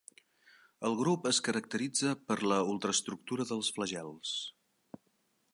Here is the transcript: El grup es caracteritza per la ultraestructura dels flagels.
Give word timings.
El 0.89 0.95
grup 1.01 1.27
es 1.31 1.41
caracteritza 1.49 2.15
per 2.31 2.39
la 2.53 2.59
ultraestructura 2.73 3.49
dels 3.53 3.73
flagels. 3.77 4.37